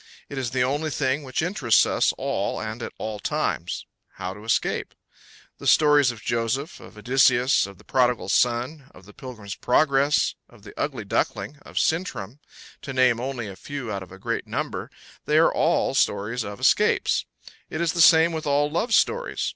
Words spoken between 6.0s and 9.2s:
of Joseph, of Odysseus, of the prodigal son, of the